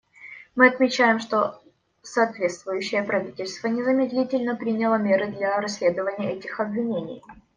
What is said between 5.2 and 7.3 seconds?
для расследования этих обвинений.